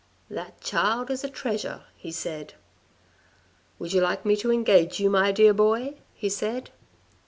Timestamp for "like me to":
4.01-4.51